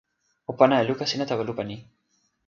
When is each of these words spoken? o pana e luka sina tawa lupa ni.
o 0.51 0.53
pana 0.59 0.77
e 0.81 0.87
luka 0.89 1.05
sina 1.07 1.29
tawa 1.29 1.43
lupa 1.47 1.63
ni. 1.69 1.77